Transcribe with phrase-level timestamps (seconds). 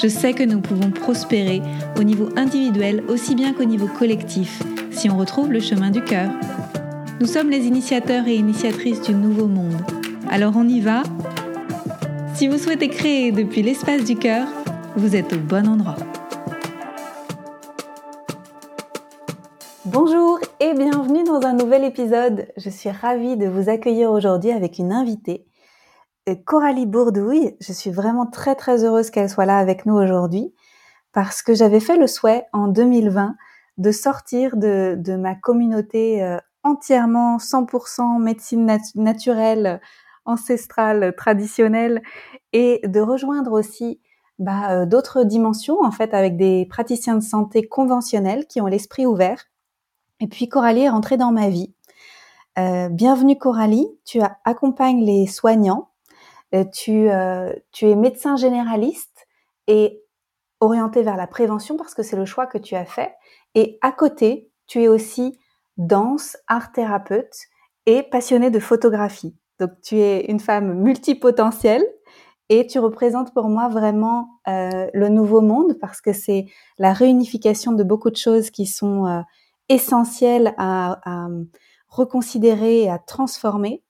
[0.00, 1.60] Je sais que nous pouvons prospérer
[1.98, 4.62] au niveau individuel aussi bien qu'au niveau collectif
[4.92, 6.30] si on retrouve le chemin du cœur.
[7.20, 9.74] Nous sommes les initiateurs et initiatrices du nouveau monde.
[10.30, 11.02] Alors on y va
[12.36, 14.46] Si vous souhaitez créer depuis l'espace du cœur,
[14.94, 15.96] vous êtes au bon endroit.
[19.84, 22.46] Bonjour et bienvenue dans un nouvel épisode.
[22.56, 25.44] Je suis ravie de vous accueillir aujourd'hui avec une invitée,
[26.36, 27.56] Coralie Bourdouille.
[27.60, 30.54] Je suis vraiment très très heureuse qu'elle soit là avec nous aujourd'hui
[31.12, 33.36] parce que j'avais fait le souhait en 2020
[33.78, 39.80] de sortir de, de ma communauté euh, entièrement 100% médecine naturelle,
[40.24, 42.02] ancestrale, traditionnelle,
[42.52, 44.00] et de rejoindre aussi
[44.38, 49.06] bah, euh, d'autres dimensions en fait avec des praticiens de santé conventionnels qui ont l'esprit
[49.06, 49.46] ouvert.
[50.20, 51.74] Et puis Coralie est rentrée dans ma vie.
[52.58, 55.90] Euh, bienvenue Coralie, tu accompagnes les soignants,
[56.72, 59.26] tu, euh, tu es médecin généraliste
[59.66, 60.02] et
[60.60, 63.14] orienté vers la prévention parce que c'est le choix que tu as fait.
[63.54, 65.38] Et à côté, tu es aussi
[65.76, 67.34] danse, art thérapeute
[67.86, 69.36] et passionnée de photographie.
[69.60, 71.84] Donc tu es une femme multipotentielle
[72.48, 76.46] et tu représentes pour moi vraiment euh, le nouveau monde parce que c'est
[76.78, 79.20] la réunification de beaucoup de choses qui sont euh,
[79.68, 81.28] essentielles à, à,
[81.88, 83.82] reconsidérer et à transformer.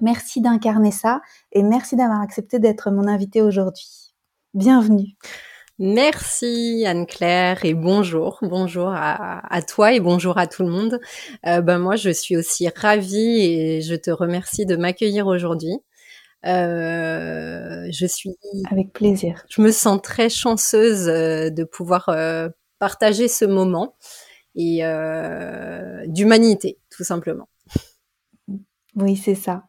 [0.00, 1.20] Merci d'incarner ça
[1.52, 4.14] et merci d'avoir accepté d'être mon invité aujourd'hui.
[4.54, 5.16] Bienvenue.
[5.78, 10.98] Merci Anne-Claire et bonjour, bonjour à, à, toi et bonjour à tout le monde.
[11.46, 15.78] Euh, ben moi je suis aussi ravie et je te remercie de m'accueillir aujourd'hui.
[16.46, 18.36] Euh, je suis
[18.70, 19.44] avec plaisir.
[19.50, 22.08] Je me sens très chanceuse euh, de pouvoir
[22.78, 23.96] partager ce moment
[24.54, 27.48] et euh, d'humanité tout simplement.
[28.94, 29.64] Oui c'est ça.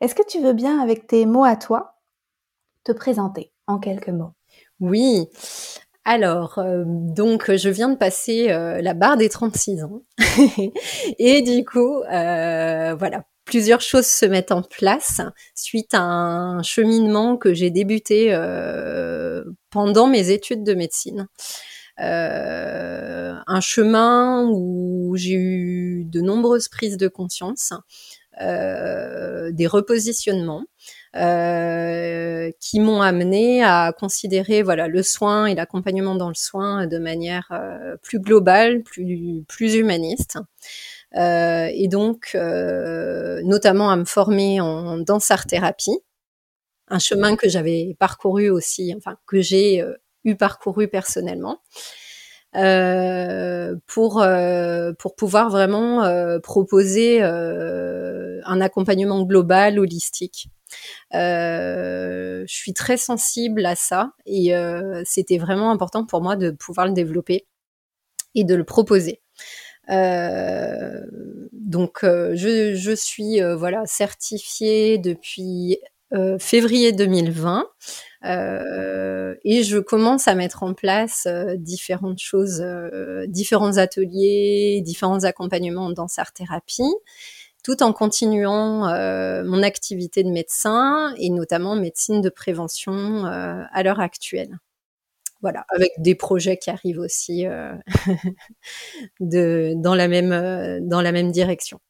[0.00, 1.96] Est-ce que tu veux bien avec tes mots à toi
[2.84, 4.32] te présenter en quelques mots?
[4.80, 5.28] Oui.
[6.04, 10.02] Alors, euh, donc, je viens de passer euh, la barre des 36 ans.
[11.18, 15.22] et du coup, euh, voilà, plusieurs choses se mettent en place
[15.54, 18.36] suite à un cheminement que j'ai débuté
[19.70, 21.26] pendant mes études de médecine.
[21.96, 27.72] Un chemin où j'ai eu de nombreuses prises de conscience,
[28.40, 30.64] des repositionnements.
[31.16, 36.98] Euh, qui m'ont amené à considérer voilà le soin et l'accompagnement dans le soin de
[36.98, 40.38] manière euh, plus globale, plus plus humaniste.
[41.16, 45.96] Euh, et donc euh, notamment à me former en danse art thérapie,
[46.88, 49.94] un chemin que j'avais parcouru aussi, enfin que j'ai euh,
[50.24, 51.60] eu parcouru personnellement.
[52.56, 60.48] Euh, pour euh, pour pouvoir vraiment euh, proposer un accompagnement global, holistique
[61.14, 66.50] euh, je suis très sensible à ça et euh, c'était vraiment important pour moi de
[66.50, 67.46] pouvoir le développer
[68.34, 69.20] et de le proposer.
[69.90, 71.00] Euh,
[71.52, 75.78] donc je, je, suis voilà certifiée depuis
[76.38, 77.66] février 2020
[78.24, 82.64] et je commence à mettre en place différentes choses,
[83.28, 86.94] différents ateliers, différents accompagnements dans art thérapie
[87.64, 93.82] tout en continuant euh, mon activité de médecin et notamment médecine de prévention euh, à
[93.82, 94.58] l'heure actuelle.
[95.40, 97.74] Voilà, avec des projets qui arrivent aussi euh,
[99.20, 101.80] dans, la même, euh, dans la même direction.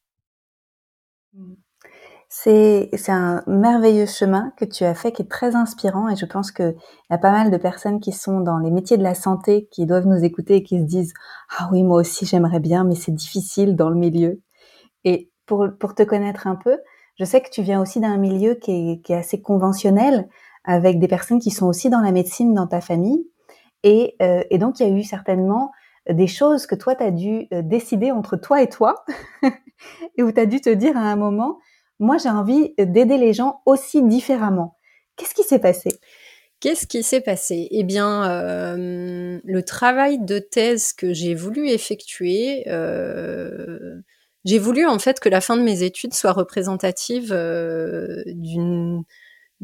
[2.37, 6.51] C'est, un merveilleux chemin que tu as fait qui est très inspirant et je pense
[6.51, 6.75] qu'il
[7.09, 9.87] y a pas mal de personnes qui sont dans les métiers de la santé qui
[9.87, 11.15] doivent nous écouter et qui se disent
[11.57, 14.43] Ah oui, moi aussi j'aimerais bien, mais c'est difficile dans le milieu.
[15.05, 16.77] Et pour, pour te connaître un peu,
[17.21, 20.29] je sais que tu viens aussi d'un milieu qui est, qui est, assez conventionnel,
[20.65, 23.29] avec des personnes qui sont aussi dans la médecine dans ta famille.
[23.85, 25.71] Et, euh, et donc, il y a eu certainement
[26.11, 29.05] des choses que toi, tu as dû euh, décider entre toi et toi,
[30.19, 31.59] et où tu as dû te dire à un moment,
[32.01, 34.77] moi, j'ai envie d'aider les gens aussi différemment.
[35.17, 35.91] Qu'est-ce qui s'est passé?
[36.61, 37.69] Qu'est-ce qui s'est passé?
[37.71, 44.01] Eh bien, euh, le travail de thèse que j'ai voulu effectuer, euh,
[44.45, 49.05] j'ai voulu en fait que la fin de mes études soit représentative euh, d'une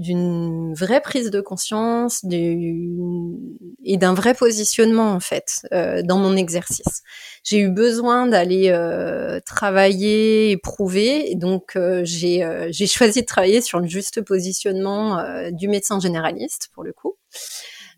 [0.00, 7.02] d'une vraie prise de conscience et d'un vrai positionnement en fait euh, dans mon exercice.
[7.44, 13.60] J'ai eu besoin d'aller euh, travailler, éprouver, et donc euh, j'ai j'ai choisi de travailler
[13.60, 17.16] sur le juste positionnement du médecin généraliste pour le coup.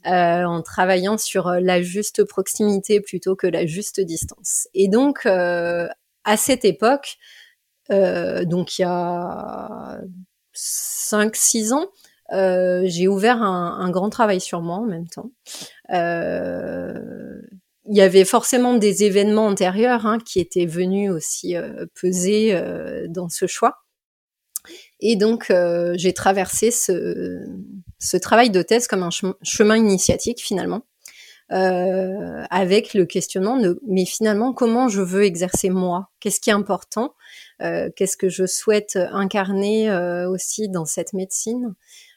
[0.05, 4.67] en travaillant sur la juste proximité plutôt que la juste distance.
[4.75, 7.17] Et donc, à cette époque,
[7.89, 10.01] donc il y a
[10.55, 11.89] 5-6 ans,
[12.33, 15.31] euh, j'ai ouvert un, grand travail sur moi en même temps.
[15.93, 17.41] Euh,
[17.89, 22.59] il y avait forcément des événements antérieurs hein, qui étaient venus aussi euh, peser
[23.09, 23.79] dans ce choix.
[25.01, 25.53] Et donc,
[25.95, 29.11] j'ai traversé ce, travail de thèse comme un
[29.43, 30.83] chemin initiatique finalement,
[31.51, 36.11] avec le questionnement de mais finalement comment je veux exercer moi?
[36.21, 37.15] Qu'est-ce qui est important?
[37.97, 41.75] Qu'est-ce que je souhaite incarner euh, aussi dans cette médecine?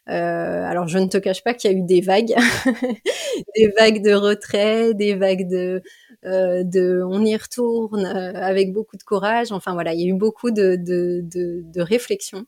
[0.07, 2.35] Euh, alors je ne te cache pas qu'il y a eu des vagues,
[3.55, 5.81] des vagues de retrait, des vagues de,
[6.23, 9.51] on y retourne avec beaucoup de courage.
[9.51, 12.45] Enfin voilà, il y a eu beaucoup de, de, de, de réflexion.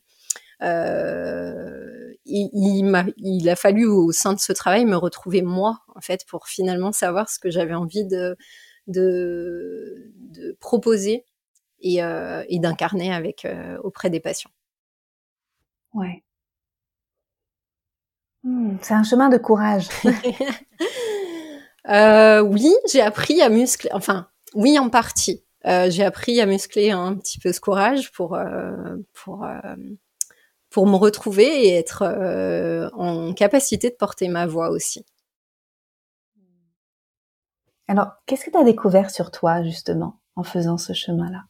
[0.64, 5.82] Euh, il, il, a, il, a, fallu au sein de ce travail me retrouver moi
[5.96, 8.36] en fait pour finalement savoir ce que j'avais envie de,
[8.88, 11.26] de, de proposer
[11.80, 14.52] et, euh, et d'incarner avec euh, auprès des patients.
[15.94, 16.24] Ouais.
[18.44, 19.88] Hmm, c'est un chemin de courage.
[21.90, 23.90] euh, oui, j'ai appris à muscler.
[23.94, 25.44] Enfin, oui, en partie.
[25.66, 29.46] Euh, j'ai appris à muscler un petit peu ce courage pour euh, pour
[30.70, 32.04] pour me retrouver et être
[32.94, 35.06] en capacité de porter ma voix aussi.
[37.90, 41.46] Alors, qu'est-ce que tu as découvert sur toi justement en faisant ce chemin-là?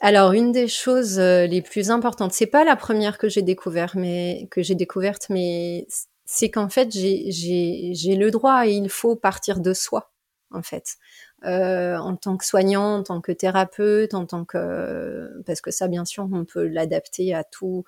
[0.00, 3.96] Alors une des choses euh, les plus importantes, c'est pas la première que j'ai découvert,
[3.96, 5.86] mais que j'ai découverte, mais
[6.24, 10.12] c'est qu'en fait j'ai le droit et il faut partir de soi
[10.50, 10.96] en fait.
[11.44, 15.88] Euh, en tant que soignant, en tant que thérapeute, en tant que parce que ça
[15.88, 17.84] bien sûr on peut l'adapter à tout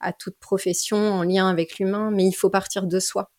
[0.00, 3.33] à toute profession en lien avec l'humain, mais il faut partir de soi.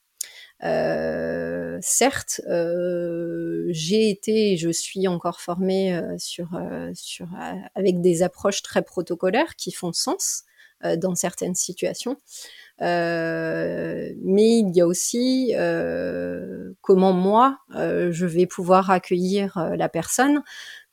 [0.64, 7.28] Euh, certes, euh, j'ai été et je suis encore formée euh, sur, euh, sur,
[7.76, 10.44] avec des approches très protocolaires qui font sens
[10.98, 12.18] dans certaines situations.
[12.80, 15.54] mais il y a aussi
[16.82, 20.44] comment moi je vais pouvoir accueillir la personne,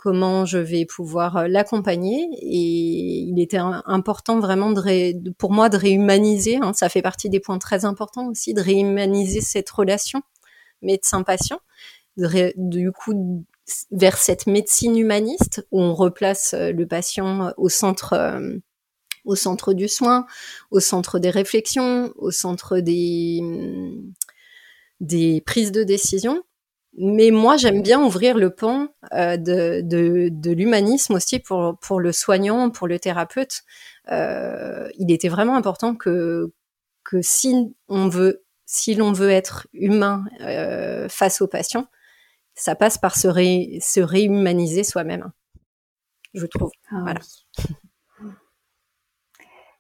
[0.03, 2.29] comment je vais pouvoir euh, l'accompagner.
[2.41, 6.57] Et il était important vraiment de, pour moi de réhumaniser.
[6.57, 10.23] Hein, ça fait partie des points très importants aussi de réhumaniser cette relation
[10.83, 11.61] médecin-patient.
[12.17, 13.47] Du coup,
[13.93, 18.41] vers cette médecine humaniste où on replace euh, le patient euh, au centre,
[19.25, 20.27] au centre du soin,
[20.73, 23.41] au centre des réflexions, au centre des,
[24.99, 26.43] des prises de décision
[26.95, 32.01] mais moi, j'aime bien ouvrir le pan euh, de, de, de l'humanisme aussi pour, pour
[32.01, 33.63] le soignant, pour le thérapeute.
[34.11, 36.53] Euh, il était vraiment important que,
[37.05, 41.87] que si on veut, si l'on veut être humain euh, face aux patients,
[42.55, 45.33] ça passe par se, ré, se réhumaniser soi-même,
[46.35, 46.71] je trouve.
[46.91, 47.21] Ah, voilà.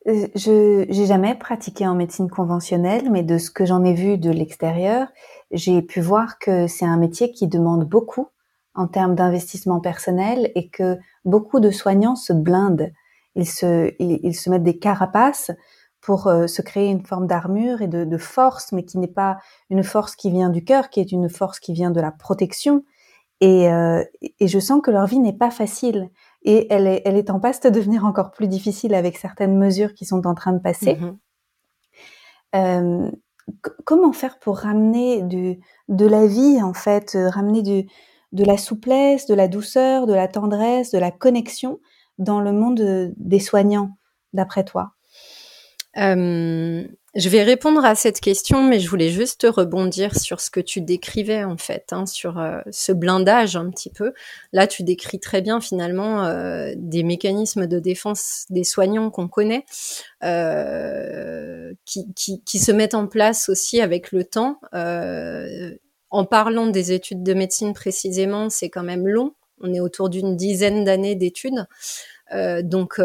[0.06, 4.30] je j'ai jamais pratiqué en médecine conventionnelle, mais de ce que j'en ai vu de
[4.30, 5.08] l'extérieur,
[5.50, 8.28] j'ai pu voir que c'est un métier qui demande beaucoup
[8.74, 12.92] en termes d'investissement personnel et que beaucoup de soignants se blindent.
[13.34, 15.50] Ils se, ils, se mettent des carapaces
[16.00, 19.38] pour euh, se créer une forme d'armure et de, de, force, mais qui n'est pas
[19.70, 22.84] une force qui vient du cœur, qui est une force qui vient de la protection.
[23.40, 24.04] Et, euh,
[24.40, 26.10] et je sens que leur vie n'est pas facile
[26.44, 29.94] et elle est, elle est en passe de devenir encore plus difficile avec certaines mesures
[29.94, 30.94] qui sont en train de passer.
[30.94, 31.16] Mm-hmm.
[32.54, 33.10] Euh,
[33.84, 37.88] comment faire pour ramener du, de la vie, en fait, euh, ramener du,
[38.32, 41.80] de la souplesse, de la douceur, de la tendresse, de la connexion
[42.18, 43.90] dans le monde des soignants,
[44.32, 44.92] d'après toi?
[45.98, 46.84] Euh,
[47.14, 50.80] je vais répondre à cette question, mais je voulais juste rebondir sur ce que tu
[50.80, 54.14] décrivais en fait, hein, sur euh, ce blindage un petit peu.
[54.52, 59.66] Là, tu décris très bien finalement euh, des mécanismes de défense des soignants qu'on connaît,
[61.84, 64.60] qui, qui, se mettent en place aussi avec le temps.
[66.14, 69.34] En parlant des études de médecine précisément, c'est quand même long.
[69.60, 71.66] On est autour d'une dizaine d'années d'études.
[72.62, 72.98] donc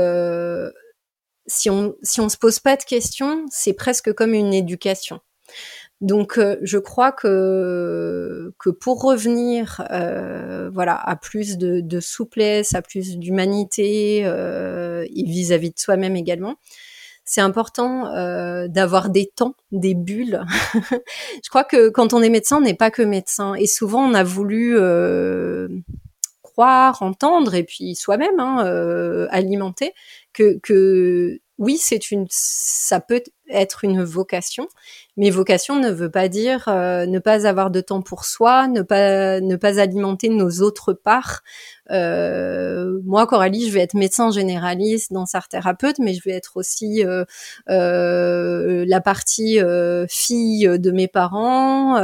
[1.48, 5.20] si on si on se pose pas de questions, c'est presque comme une éducation.
[6.01, 12.75] Donc, euh, je crois que que pour revenir, euh, voilà, à plus de, de, souplesse,
[12.75, 16.58] à plus d'humanité euh, et vis-à-vis de soi-même également,
[17.27, 20.46] c'est important euh, d'avoir des temps, des bulles.
[21.44, 23.54] je crois que quand on est médecin, on n'est pas que médecin.
[23.56, 25.68] Et souvent, on a voulu euh,
[27.02, 29.94] entendre, et puis soi-même hein, euh, alimenter
[30.34, 34.68] que, que oui, c'est une, ça peut être une vocation,
[35.16, 38.82] mais vocation ne veut pas dire euh, ne pas avoir de temps pour soi, ne
[38.82, 41.42] pas ne pas alimenter nos autres parts.
[41.89, 47.04] Euh, moi, Coralie, je vais être médecin généraliste, danseur thérapeute, mais je vais être aussi
[47.06, 47.25] euh,
[48.88, 49.60] la partie
[50.10, 51.96] fille de mes parents,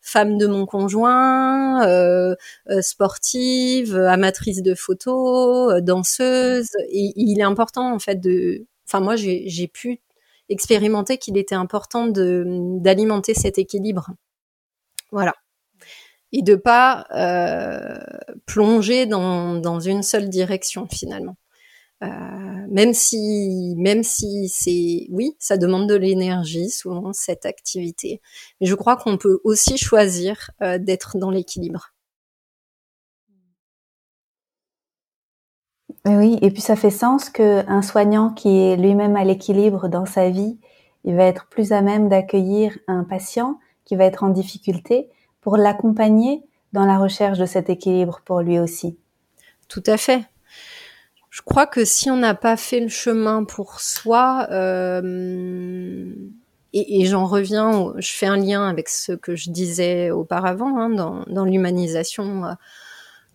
[0.00, 2.34] femme de mon conjoint,
[2.80, 6.70] sportive, amatrice de photos, danseuse.
[6.90, 10.00] Et il est important en fait de enfin moi j'ai pu
[10.50, 14.10] expérimenter qu'il était important d'alimenter cet équilibre.
[15.12, 15.34] Voilà.
[16.32, 17.98] Et de pas euh,
[18.46, 21.36] plonger dans, une seule direction finalement.
[22.02, 22.08] Euh,
[22.70, 28.20] même si, même si c'est, oui, ça demande de l'énergie souvent cette activité.
[28.60, 31.89] Mais je crois qu'on peut aussi choisir euh, d'être dans l'équilibre.
[36.06, 40.30] Oui, et puis ça fait sens qu'un soignant qui est lui-même à l'équilibre dans sa
[40.30, 40.58] vie,
[41.04, 45.08] il va être plus à même d'accueillir un patient qui va être en difficulté
[45.40, 46.42] pour l'accompagner
[46.72, 48.98] dans la recherche de cet équilibre pour lui aussi.
[49.68, 50.24] Tout à fait.
[51.30, 56.12] Je crois que si on n'a pas fait le chemin pour soi, euh,
[56.72, 60.88] et, j'en reviens, je fais un lien avec ce que je disais auparavant hein,
[61.26, 62.52] dans, l'humanisation euh,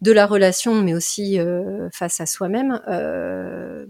[0.02, 3.86] de la relation, mais aussi euh, face à soi-même, euh,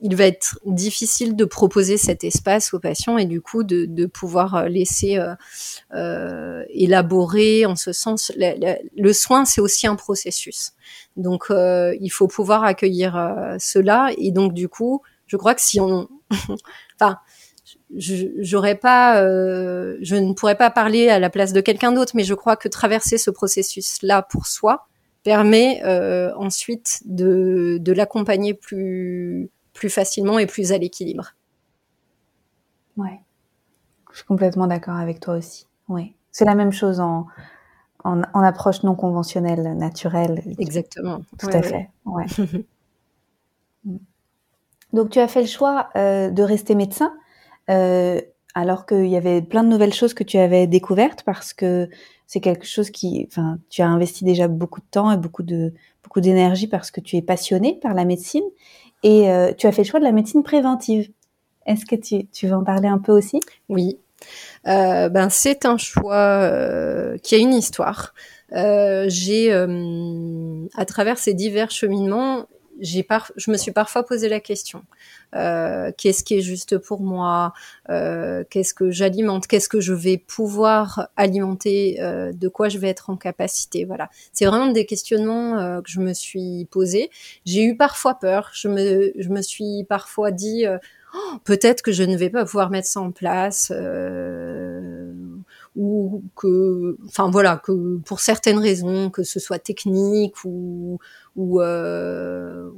[0.00, 4.56] il va être difficile de proposer cet espace aux patients et du coup de, pouvoir
[4.56, 5.18] euh, laisser
[6.70, 8.32] élaborer en ce sens.
[8.36, 10.72] Le, soin, c'est aussi un processus.
[11.16, 16.08] Donc, il faut pouvoir accueillir cela et donc du coup, je crois que si on,
[17.00, 17.18] enfin,
[17.94, 22.34] j'aurais pas, je ne pourrais pas parler à la place de quelqu'un d'autre, mais je
[22.34, 24.88] crois que traverser ce processus-là pour soi,
[25.22, 31.34] permet euh, ensuite de, de l'accompagner plus, plus facilement et plus à l'équilibre.
[32.96, 33.20] Ouais,
[34.10, 35.66] je suis complètement d'accord avec toi aussi.
[35.88, 37.26] Ouais, c'est la même chose en,
[38.04, 40.42] en, en, approche non conventionnelle, naturelle.
[40.58, 41.22] Exactement.
[41.38, 41.88] Tout à fait.
[42.04, 42.26] Ouais.
[44.92, 47.14] Donc tu as fait le choix euh, de rester médecin.
[47.70, 48.20] Euh,
[48.54, 51.88] alors qu'il y avait plein de nouvelles choses que tu avais découvertes parce que
[52.32, 55.74] c'est quelque chose qui, enfin, tu as investi déjà beaucoup de temps et beaucoup de
[56.02, 58.44] beaucoup d'énergie parce que tu es passionné par la médecine
[59.02, 61.10] et euh, tu as fait le choix de la médecine préventive.
[61.66, 63.38] Est-ce que tu, tu veux en parler un peu aussi?
[63.68, 63.98] Oui.
[64.66, 68.14] Euh, ben c'est un choix euh, qui a une histoire.
[68.50, 72.46] J'ai, à travers ces divers cheminements,
[72.80, 74.84] je me suis parfois posé la question
[75.34, 77.52] euh, qu'est-ce qui est juste pour moi
[77.88, 82.88] euh, Qu'est-ce que j'alimente Qu'est-ce que je vais pouvoir alimenter euh, De quoi je vais
[82.88, 87.10] être en capacité Voilà, c'est vraiment des questionnements euh, que je me suis posé.
[87.44, 88.50] J'ai eu parfois peur.
[88.52, 90.78] Je me, je me suis parfois dit euh,
[91.14, 93.72] oh, peut-être que je ne vais pas pouvoir mettre ça en place.
[93.74, 95.01] Euh,
[95.76, 100.98] ou que, enfin voilà, que pour certaines raisons, que ce soit technique ou,
[101.36, 102.70] ou euh,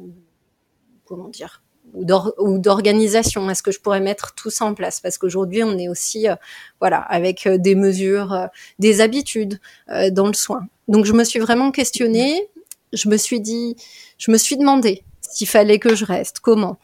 [1.05, 1.63] comment dire,
[1.95, 5.01] ou d'organisation Est-ce que je pourrais mettre tout ça en place?
[5.01, 6.35] Parce qu'aujourd'hui, on est aussi, euh,
[6.81, 8.47] voilà, avec euh, des mesures, euh,
[8.79, 9.61] des habitudes
[9.91, 10.67] euh, dans le soin.
[10.89, 12.49] Donc, je me suis vraiment questionnée.
[12.93, 13.77] Je me suis dit,
[14.19, 16.79] je me suis demandé s'il fallait que je reste, comment?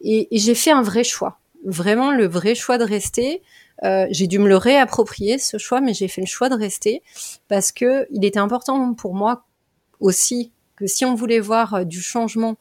[0.00, 3.42] Et, et j'ai fait un vrai choix, vraiment le vrai choix de rester.
[3.82, 7.02] Euh, j'ai dû me le réapproprier ce choix, mais j'ai fait le choix de rester
[7.48, 9.44] parce que il était important pour moi
[10.00, 12.56] aussi que si on voulait voir euh, du changement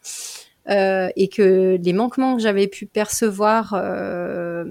[0.70, 4.66] euh, et que les manquements que j'avais pu percevoir euh,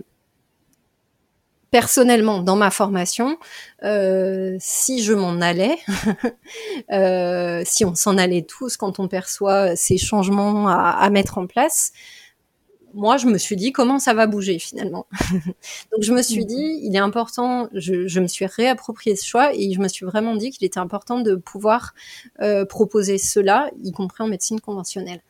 [1.71, 3.39] personnellement dans ma formation,
[3.83, 5.79] euh, si je m'en allais,
[6.93, 11.47] euh, si on s'en allait tous quand on perçoit ces changements à, à mettre en
[11.47, 11.93] place,
[12.95, 15.07] moi, je me suis dit comment ça va bouger finalement?
[15.93, 19.55] Donc, je me suis dit, il est important, je, je, me suis réapproprié ce choix
[19.55, 21.95] et je me suis vraiment dit qu'il était important de pouvoir
[22.41, 25.21] euh, proposer cela, y compris en médecine conventionnelle.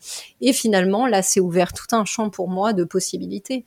[0.40, 3.64] Et finalement, là, c'est ouvert tout un champ pour moi de possibilités.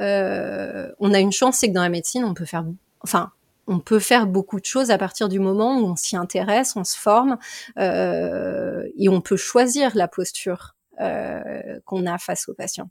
[0.00, 2.64] Euh, on a une chance, c'est que dans la médecine, on peut faire,
[3.00, 3.32] enfin,
[3.66, 6.84] on peut faire beaucoup de choses à partir du moment où on s'y intéresse, on
[6.84, 7.38] se forme
[7.78, 10.74] euh, et on peut choisir la posture
[11.84, 12.90] qu'on a face aux patients.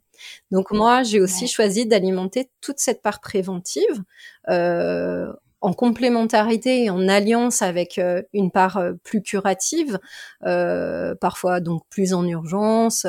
[0.50, 4.02] Donc moi, j'ai aussi choisi d'alimenter toute cette part préventive
[4.48, 9.98] euh, en complémentarité et en alliance avec euh, une part euh, plus curative,
[10.46, 13.06] euh, parfois donc plus en urgence,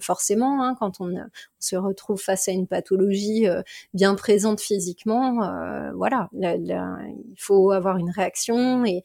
[0.00, 1.14] forcément, hein, quand on,
[1.58, 3.46] se retrouve face à une pathologie
[3.92, 9.02] bien présente physiquement, voilà, il faut avoir une réaction et,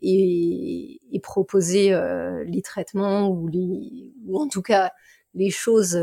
[0.00, 1.92] et, et proposer
[2.46, 4.92] les traitements ou, les, ou en tout cas
[5.34, 5.98] les choses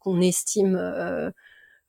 [0.00, 0.76] qu'on estime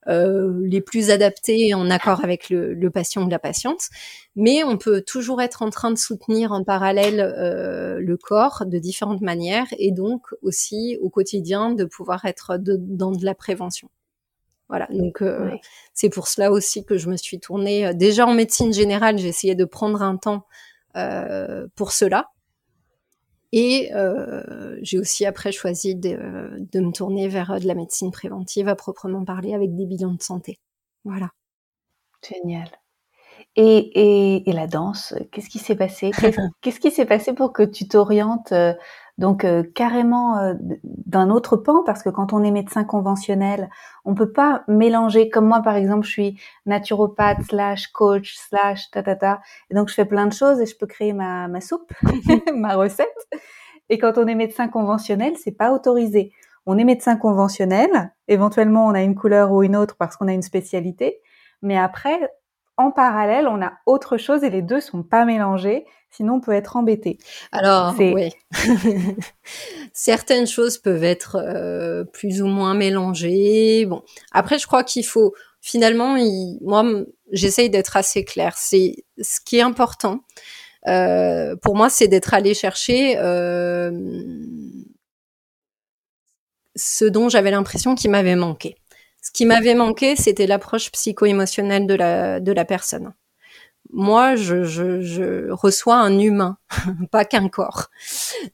[0.08, 3.88] euh, les plus adaptés en accord avec le, le, patient ou la patiente.
[4.36, 8.78] Mais on peut toujours être en train de soutenir en parallèle euh, le corps de
[8.78, 13.88] différentes manières et donc aussi au quotidien de pouvoir être dans de la prévention.
[14.68, 15.50] Voilà, donc euh,
[15.92, 17.92] c'est pour cela aussi que je me suis tournée.
[17.94, 20.46] déjà en médecine générale, j'ai essayé de prendre un temps
[21.74, 22.28] pour cela,
[23.56, 28.10] et euh, j'ai aussi après choisi de, de, me tourner vers euh, de la médecine
[28.10, 30.58] préventive à proprement parler avec des bilans de santé.
[31.04, 31.30] Voilà.
[32.28, 32.68] Génial.
[33.54, 36.10] Et, et, et la danse, qu'est-ce qui s'est passé?
[36.62, 38.74] Qu'est-ce qui s'est passé pour que tu t'orientes euh,
[39.16, 43.70] donc euh, carrément euh, d'un autre pan parce que quand on est médecin conventionnel,
[44.04, 49.02] on peut pas mélanger comme moi par exemple, je suis naturopathe slash coach slash ta
[49.02, 49.40] ta ta
[49.70, 51.92] et donc je fais plein de choses et je peux créer ma, ma soupe,
[52.54, 53.28] ma recette.
[53.88, 56.32] Et quand on est médecin conventionnel, c'est pas autorisé.
[56.66, 60.32] On est médecin conventionnel, éventuellement on a une couleur ou une autre parce qu'on a
[60.32, 61.20] une spécialité,
[61.62, 62.18] mais après
[62.76, 66.52] en parallèle, on a autre chose et les deux sont pas mélangés Sinon, on peut
[66.52, 67.18] être embêté.
[67.50, 68.30] Alors, oui.
[69.92, 73.84] Certaines choses peuvent être euh, plus ou moins mélangées.
[73.84, 74.00] Bon,
[74.30, 76.16] après, je crois qu'il faut finalement,
[76.60, 76.84] moi,
[77.32, 78.54] j'essaye d'être assez claire.
[78.56, 80.20] C'est ce qui est important.
[80.86, 83.90] Euh, pour moi, c'est d'être allé chercher euh,
[86.76, 88.76] ce dont j'avais l'impression qu'il m'avait manqué.
[89.24, 93.14] Ce qui m'avait manqué, c'était l'approche psycho-émotionnelle de la, de la personne
[93.94, 96.58] moi, je, je, je, reçois un humain,
[97.12, 97.90] pas qu'un corps.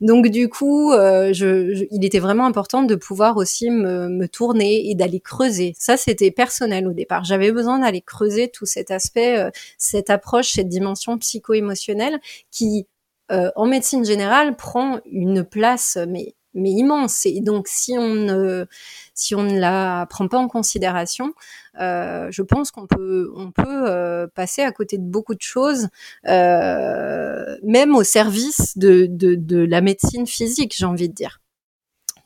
[0.00, 4.90] Donc du coup, euh, je, il était vraiment important de pouvoir aussi me, me tourner
[4.90, 5.74] et d'aller creuser.
[5.78, 7.24] Ça, c'était personnel au départ.
[7.24, 12.86] J'avais besoin d'aller creuser tout cet aspect, euh, cette approche, cette dimension psycho-émotionnelle qui,
[13.32, 17.26] euh, en médecine générale, prend une place mais mais immense.
[17.26, 18.66] Et donc, si on ne,
[19.14, 21.32] si on ne la prend pas en considération,
[21.80, 25.88] euh, je pense qu'on peut, on peut euh, passer à côté de beaucoup de choses,
[26.26, 31.40] euh, même au service de, de, de, la médecine physique, j'ai envie de dire.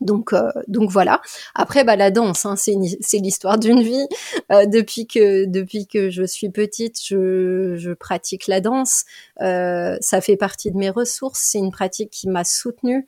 [0.01, 1.23] Donc, euh, donc voilà.
[1.55, 2.75] Après, bah, la danse, hein, c'est,
[3.19, 4.07] l'histoire d'une vie.
[4.51, 9.05] Euh, depuis que depuis que je suis petite, je, je pratique la danse.
[9.39, 11.41] ça fait partie de mes ressources.
[11.41, 13.07] C'est une pratique qui m'a soutenue.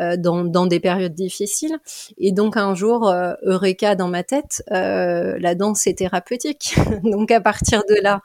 [0.00, 1.78] Euh, dans, dans, des périodes difficiles.
[2.18, 6.74] Et donc un jour, euh, Eureka dans ma tête, euh, la danse est thérapeutique.
[7.04, 8.20] donc à partir de là,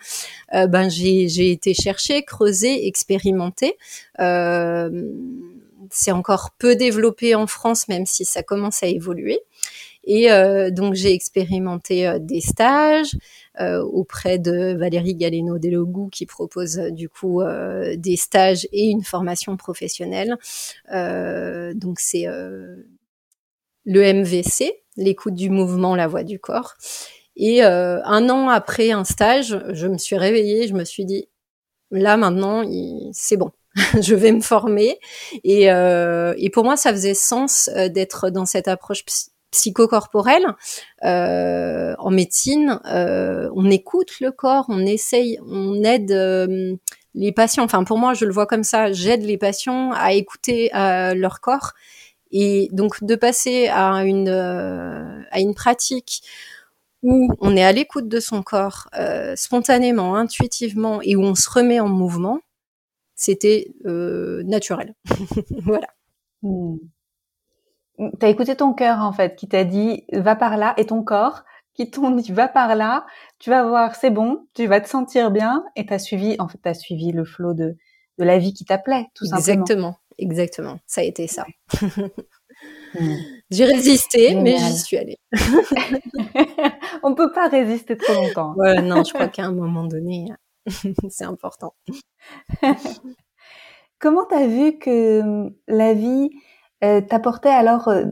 [0.56, 3.78] euh, ben j'ai été chercher, creuser, expérimenter.
[5.92, 9.40] c'est encore peu développé en France, même si ça commence à évoluer.
[10.06, 16.26] Et euh, donc j'ai expérimenté euh, des stages euh, auprès de Valérie Galeno Delogou qui
[16.26, 17.42] propose du coup
[17.98, 20.38] des stages et une formation professionnelle.
[20.90, 22.26] donc c'est
[23.86, 26.76] le MVC, l'écoute du mouvement, la voix du corps.
[27.36, 31.30] Et un an après un stage, je me suis réveillée, je me suis dit,
[31.92, 32.64] là maintenant,
[33.14, 33.52] c'est bon,
[34.02, 35.00] je vais me former.
[35.44, 39.04] Et, et, pour moi, ça faisait sens d'être dans cette approche
[39.52, 40.46] psychocorporel.
[41.04, 46.76] Euh, en médecine, euh, on écoute le corps, on essaye, on aide euh,
[47.16, 47.64] les patients.
[47.64, 48.92] Enfin, pour moi, je le vois comme ça.
[48.92, 51.74] J'aide les patients à écouter leur corps.
[52.32, 56.22] Et donc, de passer à une, à une pratique
[57.02, 58.88] où on est à l'écoute de son corps
[59.36, 62.40] spontanément, intuitivement, et où on se remet en mouvement,
[63.16, 64.94] c'était naturel.
[65.64, 65.88] voilà.
[68.20, 71.44] T'as écouté ton cœur en fait, qui t'a dit va par là, et ton corps
[71.74, 73.06] qui t'ont dit va par là,
[73.40, 76.58] tu vas voir, c'est bon, tu vas te sentir bien, et t'as suivi, en fait,
[76.62, 77.78] t'as suivi le flot de,
[78.18, 79.40] de la vie qui t'appelait, tout simplement.
[79.62, 81.46] Exactement, exactement, ça a été ça.
[83.50, 85.20] J'ai résisté, mais j'y suis allée.
[87.04, 88.54] On peut pas résister trop longtemps.
[88.58, 90.26] Ouais, non, je crois qu'à un moment donné,
[91.10, 91.74] c'est important.
[94.00, 96.30] Comment t'as vu que hum, la vie
[96.84, 98.06] euh, t'apportait alors euh,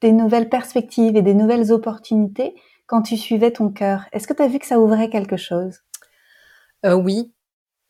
[0.00, 2.54] des nouvelles perspectives et des nouvelles opportunités
[2.86, 4.04] quand tu suivais ton cœur.
[4.12, 5.80] Est-ce que tu as vu que ça ouvrait quelque chose?
[6.86, 7.32] Euh, Oui,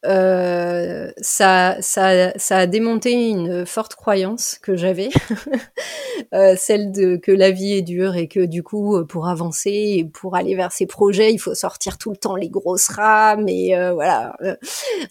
[0.06, 5.08] euh, ça, ça, ça a démonté une forte croyance que j'avais,
[6.34, 10.04] euh, celle de que la vie est dure et que du coup, pour avancer et
[10.04, 13.76] pour aller vers ses projets, il faut sortir tout le temps les grosses rames et
[13.76, 14.36] euh, voilà.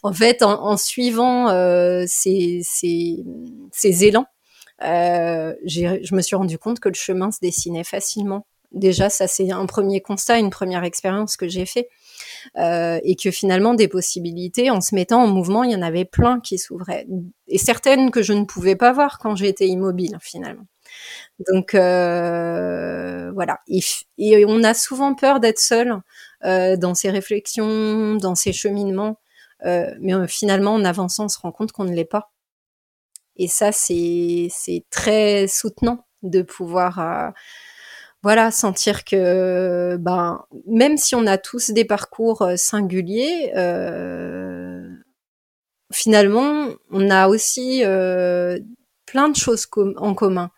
[0.04, 3.24] En fait, en, en suivant euh, ces, ces,
[3.72, 4.37] ces élans, euh,
[4.82, 8.46] je me suis rendu compte que le chemin se dessinait facilement.
[8.74, 11.90] Déjà, ça c'est un premier constat, une première expérience que j'ai fait.
[12.58, 16.06] Euh, et que finalement des possibilités, en se mettant en mouvement, il y en avait
[16.06, 17.06] plein qui s'ouvraient,
[17.48, 20.66] et certaines que je ne pouvais pas voir quand j'étais immobile finalement.
[21.52, 26.02] Donc euh, voilà, et, on a souvent peur d'être seul
[26.46, 29.20] euh, dans ces réflexions, dans ces cheminements,
[29.66, 32.32] euh, mais euh, finalement en avançant, on se rend compte qu'on ne l'est pas.
[33.38, 34.50] Et ça, c'est
[34.90, 37.30] très soutenant de pouvoir euh,
[38.24, 44.90] voilà, sentir que ben même si on a tous des parcours euh, singuliers, euh,
[45.94, 47.84] finalement on a aussi
[49.06, 50.52] plein de choses en commun.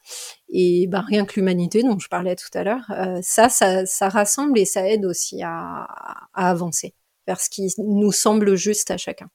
[0.49, 4.57] Et ben rien que l'humanité dont je parlais tout à l'heure, ça, ça, ça rassemble
[4.57, 5.85] et ça aide aussi à,
[6.33, 6.95] à avancer
[7.27, 9.29] vers ce qui nous semble juste à chacun.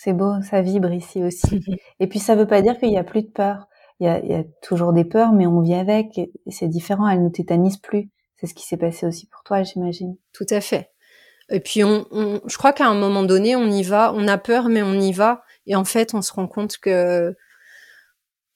[0.00, 1.60] C'est beau, ça vibre ici aussi.
[2.00, 3.66] et puis ça veut pas dire qu'il y a plus de peur
[3.98, 7.20] il y a, y a, toujours des peurs, mais on vit avec, c'est différent, elles
[7.20, 8.10] nous tétanisent plus.
[8.36, 10.16] C'est ce qui s'est passé aussi pour toi, j'imagine.
[10.32, 10.92] Tout à fait.
[11.50, 14.38] Et puis, on, on je crois qu'à un moment donné, on y va, on a
[14.38, 17.34] peur, mais on y va, et en fait, on se rend compte que,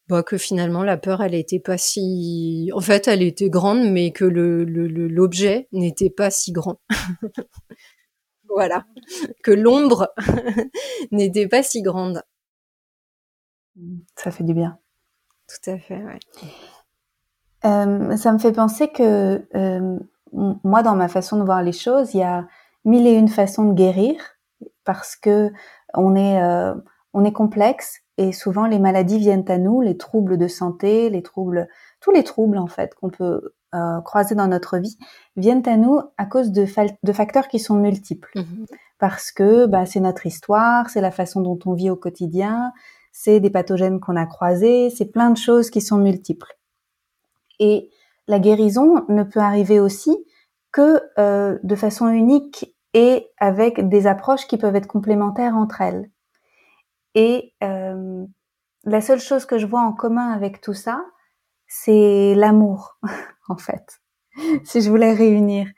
[0.09, 4.13] bah, que finalement, la peur, elle était pas si, en fait, elle était grande, mais
[4.13, 6.81] que le, l'objet le, n'était pas si grand.
[8.55, 8.85] voilà.
[9.43, 10.13] Que l'ombre
[11.11, 12.23] n'était pas si grande.
[14.17, 14.79] Ça fait du bien.
[15.49, 16.19] Tout à fait, ouais.
[17.65, 19.99] Euh, ça me fait penser que euh,
[20.33, 22.47] moi, dans ma façon de voir les choses, il y a
[22.85, 24.17] mille et une façons de guérir
[24.85, 25.53] parce que
[25.95, 26.75] on est euh,
[27.13, 31.23] on est complexe et souvent les maladies viennent à nous, les troubles de santé, les
[31.23, 31.69] troubles,
[32.01, 34.99] tous les troubles en fait qu'on peut euh, croiser dans notre vie
[35.37, 36.67] viennent à nous à cause de,
[37.03, 38.31] de facteurs qui sont multiples.
[38.35, 38.67] Mmh
[39.03, 42.73] parce que bah, c'est notre histoire, c'est la façon dont on vit au quotidien,
[43.11, 46.57] c'est des pathogènes qu'on a croisés, c'est plein de choses qui sont multiples.
[47.59, 47.91] Et
[48.29, 50.17] la guérison ne peut arriver aussi
[50.71, 56.09] que euh, de façon unique et avec des approches qui peuvent être complémentaires entre elles.
[57.17, 58.25] Et euh,
[58.85, 61.05] la seule chose que je vois en commun avec tout ça,
[61.67, 63.01] c'est l'amour,
[63.49, 64.01] en fait.
[64.65, 65.69] si je voulais réunir.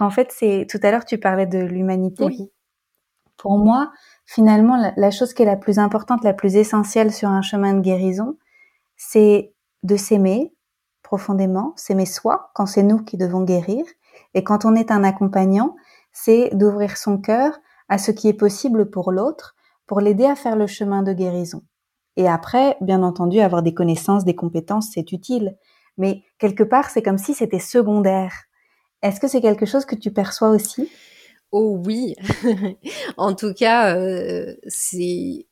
[0.00, 2.24] En fait, c'est tout à l'heure tu parlais de l'humanité.
[2.24, 2.50] Oui.
[3.38, 3.90] Pour moi,
[4.26, 7.72] finalement, la, la, chose qui est la plus importante, la plus essentielle sur un chemin
[7.72, 8.36] de guérison,
[8.96, 10.52] c'est de s'aimer
[11.02, 13.84] profondément, s'aimer soi quand c'est nous qui devons guérir.
[14.34, 15.74] Et quand on est un accompagnant,
[16.12, 20.56] c'est d'ouvrir son cœur à ce qui est possible pour l'autre, pour l'aider à faire
[20.56, 21.62] le chemin de guérison.
[22.16, 25.56] Et après, bien entendu, avoir des connaissances, des compétences, c'est utile.
[26.00, 28.32] Mais quelque part, c'est comme si c'était secondaire.
[29.02, 30.90] Est-ce que c'est quelque chose que tu perçois aussi?
[31.52, 32.16] Oh oui,
[33.18, 35.46] en tout cas, euh, c'est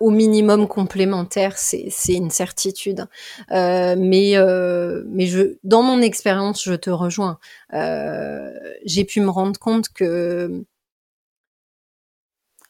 [0.00, 3.06] au minimum complémentaire, c'est une certitude.
[3.50, 7.38] Euh, mais euh, mais je, dans mon expérience, je te rejoins.
[7.72, 10.64] J'ai pu me rendre compte que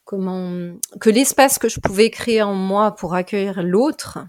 [0.03, 4.19] comment que l'espace que je pouvais créer en moi pour accueillir l'autre,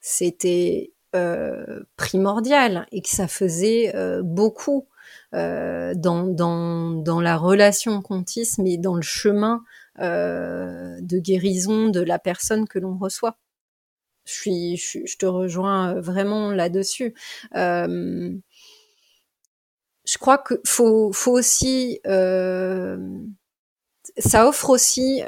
[0.00, 4.86] c'était euh, primordial et que ça faisait euh, beaucoup
[5.34, 9.62] euh, dans, dans, dans la relation contisme et dans le chemin
[10.00, 13.38] euh, de guérison de la personne que l'on reçoit.
[14.24, 17.14] Je, suis, je, je, te rejoins vraiment là-dessus.
[17.56, 18.32] Euh,
[20.04, 22.98] je crois que faut, faut aussi, euh,
[24.18, 25.22] ça offre aussi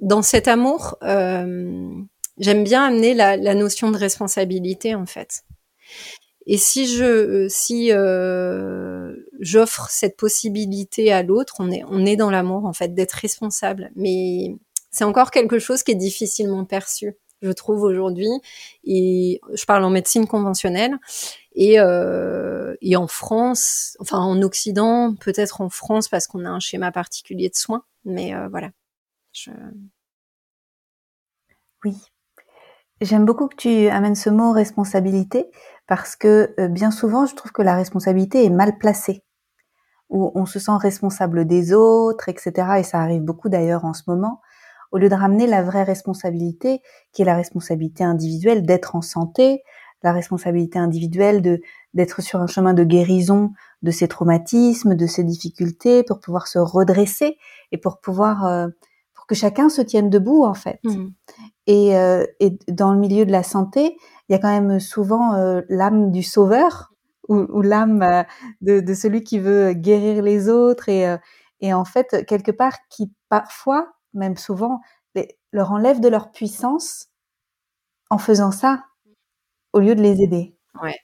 [0.00, 0.98] dans cet amour.
[1.02, 1.92] Euh,
[2.38, 5.44] J'aime bien amener la, la, notion de responsabilité en fait.
[6.46, 12.30] Et si je, si euh, j'offre cette possibilité à l'autre, on est, on est dans
[12.30, 13.90] l'amour en fait d'être responsable.
[13.96, 14.56] Mais
[14.90, 18.28] c'est encore quelque chose qui est difficilement perçu, je trouve aujourd'hui.
[18.84, 20.98] Et je parle en médecine conventionnelle
[21.54, 26.60] et, euh, et en France, enfin en Occident, peut-être en France parce qu'on a un
[26.60, 27.84] schéma particulier de soins.
[28.04, 28.70] Mais euh, voilà.
[29.32, 29.50] Je...
[31.84, 31.94] Oui.
[33.04, 35.50] J'aime beaucoup que tu amènes ce mot responsabilité
[35.86, 39.22] parce que euh, bien souvent, je trouve que la responsabilité est mal placée,
[40.08, 42.78] où on se sent responsable des autres, etc.
[42.78, 44.40] Et ça arrive beaucoup d'ailleurs en ce moment,
[44.90, 46.80] au lieu de ramener la vraie responsabilité,
[47.12, 49.62] qui est la responsabilité individuelle d'être en santé,
[50.02, 51.60] la responsabilité individuelle de
[51.92, 56.58] d'être sur un chemin de guérison de ses traumatismes, de ses difficultés, pour pouvoir se
[56.58, 57.36] redresser
[57.70, 58.68] et pour pouvoir euh,
[59.12, 60.80] pour que chacun se tienne debout en fait.
[60.84, 61.08] Mmh.
[61.66, 63.96] Et, euh, et, dans le milieu de la santé,
[64.28, 66.92] il y a quand même souvent euh, l'âme du sauveur
[67.28, 68.24] ou, ou l'âme
[68.60, 71.16] de, de, celui qui veut guérir les autres et,
[71.60, 74.80] et en fait quelque part qui parfois, même souvent,
[75.14, 77.08] les, leur enlève de leur puissance
[78.10, 78.84] en faisant ça
[79.72, 80.56] au lieu de les aider.
[80.82, 80.98] Ouais.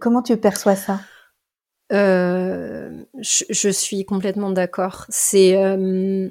[0.00, 1.00] Comment tu perçois ça?
[1.92, 5.06] Euh, je, je, suis complètement d'accord.
[5.08, 6.28] C'est euh,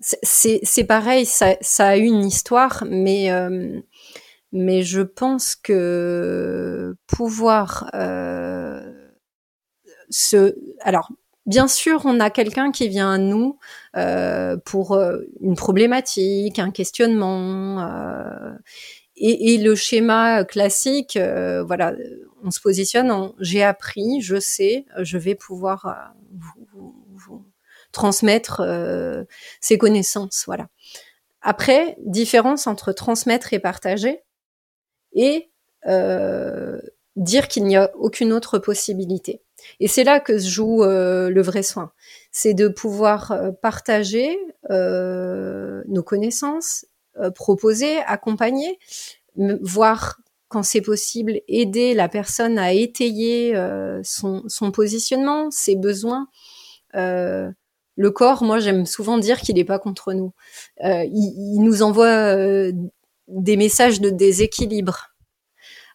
[0.00, 3.80] c'est pareil, ça, ça, a une histoire, mais euh,
[4.52, 9.08] mais je pense que pouvoir euh,
[10.10, 11.10] se alors
[11.48, 13.58] Bien sûr, on a quelqu'un qui vient à nous
[13.96, 18.52] euh, pour euh, une problématique, un questionnement, euh,
[19.16, 21.94] et, et, le schéma classique, euh, voilà,
[22.44, 25.92] on se positionne en j'ai appris, je sais, je vais pouvoir euh,
[26.72, 26.94] vous,
[27.98, 29.24] transmettre euh,
[29.60, 30.68] ces connaissances, voilà.
[31.42, 34.22] Après, différence entre transmettre et partager,
[35.12, 35.50] et
[35.86, 36.80] euh,
[37.16, 39.42] dire qu'il n'y a aucune autre possibilité.
[39.80, 41.90] Et c'est là que se joue le vrai soin,
[42.30, 46.86] c'est de pouvoir partager nos connaissances,
[47.20, 48.78] euh, proposer, accompagner,
[49.36, 56.28] voir quand c'est possible, aider la personne à étayer euh, son, positionnement, ses besoins.
[57.98, 60.32] Euh, le corps, moi j'aime souvent dire qu'il n'est pas contre nous.
[60.84, 62.72] Euh, il, nous envoie euh,
[63.28, 65.08] des messages de déséquilibre.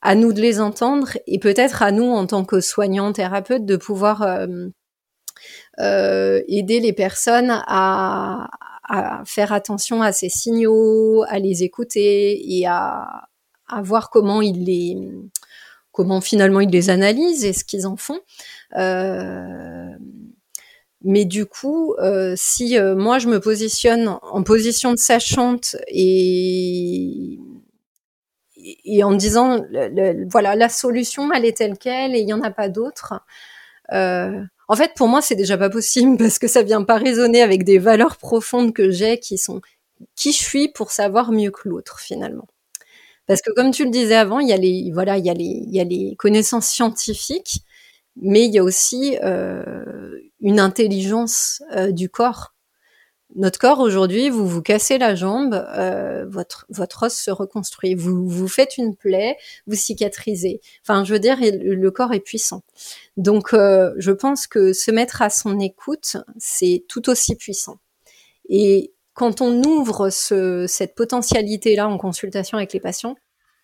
[0.01, 3.77] À nous de les entendre et peut-être à nous en tant que soignants, thérapeutes, de
[3.77, 4.21] pouvoir
[5.77, 8.49] aider les personnes à,
[9.25, 13.29] faire attention à ces signaux, à les écouter et à,
[13.81, 15.09] voir comment ils les
[15.93, 18.19] comment finalement ils les analysent et ce qu'ils en font.
[18.75, 19.87] Euh,
[21.03, 27.39] mais du coup, euh, si euh, moi je me positionne en position de sachante et
[29.03, 29.61] en disant
[30.31, 33.15] voilà la solution elle est telle quelle et il y en a pas d'autre.
[33.91, 37.41] Euh, en fait, pour moi, c'est déjà pas possible parce que ça vient pas résonner
[37.41, 39.61] avec des valeurs profondes que j'ai qui sont
[40.15, 42.47] qui je suis pour savoir mieux que l'autre finalement.
[43.27, 45.33] Parce que comme tu le disais avant, il y a les voilà, il y a
[45.33, 47.61] les il y a les connaissances scientifiques,
[48.15, 52.53] mais il y a aussi euh, une intelligence euh, du corps
[53.35, 56.67] notre corps aujourd'hui, vous vous cassez la jambe, euh, votre
[57.03, 60.61] os se reconstruit, vous vous faites une plaie, vous cicatrisez.
[60.83, 62.61] Enfin, je veux dire, le corps est puissant.
[63.17, 67.79] Donc, je pense que se mettre à son écoute, c'est tout aussi puissant.
[68.49, 73.15] Et quand on ouvre ce, cette potentialité-là en consultation avec les patients,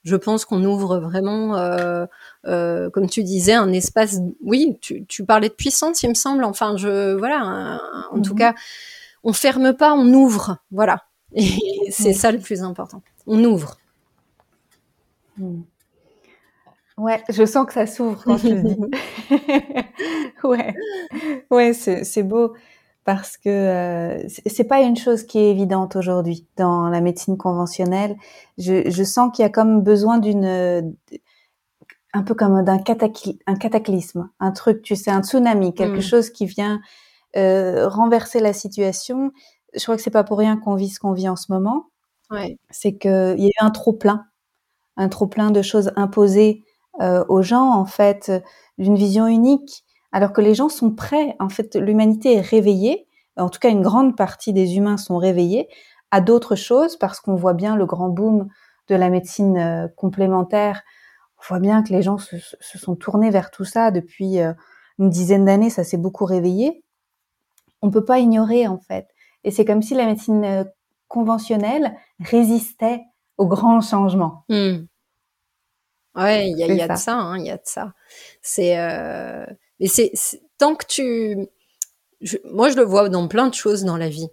[0.04, 2.06] je pense qu'on ouvre vraiment, euh,
[2.46, 4.18] euh, comme tu disais, un espace.
[4.44, 6.44] Oui, tu, tu, parlais de puissance, il me semble.
[6.44, 7.42] Enfin, je voilà.
[7.42, 8.22] Un, en mm -hmm.
[8.24, 8.40] tout mhm.
[8.40, 8.54] cas
[9.24, 10.58] on ferme pas, on ouvre.
[10.72, 11.04] Voilà.
[11.34, 11.48] Et
[11.92, 13.02] c'est ça le plus important.
[13.28, 13.78] On ouvre.
[15.38, 15.62] Hmm.
[16.98, 18.78] Ouais, je sens que ça s'ouvre quand je le dis.
[20.44, 20.76] ouais,
[21.50, 22.54] ouais, c'est beau
[23.06, 28.16] parce que euh, c'est pas une chose qui est évidente aujourd'hui dans la médecine conventionnelle.
[28.58, 30.96] Je, je sens qu'il y a comme besoin d'une
[32.14, 36.02] un peu comme d'un catacly un cataclysme, un truc, tu sais, un tsunami, quelque mmh.
[36.02, 36.82] chose qui vient
[37.38, 39.32] euh, renverser la situation.
[39.76, 41.86] Je crois que c'est pas pour rien qu'on vit ce qu'on vit en ce moment.
[42.32, 42.58] Ouais.
[42.70, 44.26] C'est qu'il y a eu un trop plein,
[44.98, 46.64] un trop plein de choses imposées
[47.02, 48.32] euh, aux gens en fait,
[48.78, 51.36] d'une vision unique, alors que les gens sont prêts.
[51.40, 53.08] En fait, l'humanité est réveillée.
[53.38, 55.70] En tout cas, une grande partie des humains sont réveillés
[56.12, 58.48] à d'autres choses parce qu'on voit bien le grand boom
[58.88, 60.82] de la médecine euh, complémentaire.
[61.40, 64.54] On voit bien que les gens se, se sont tournés vers tout ça depuis euh,
[64.98, 65.70] une dizaine d'années.
[65.70, 66.84] Ça s'est beaucoup réveillé
[67.82, 69.08] on peut pas ignorer en fait.
[69.44, 70.64] Et c'est comme si la médecine euh,
[71.08, 73.02] conventionnelle résistait
[73.38, 74.44] aux grands changements.
[74.50, 74.86] Mmh.
[76.16, 77.94] Ouais, il y a, y a de ça, hein, il y a de ça.
[78.42, 79.46] C'est, euh...
[79.80, 80.12] mais c'est
[80.58, 81.38] tant que tu,
[82.46, 84.28] moi je le vois dans plein de choses dans la vie.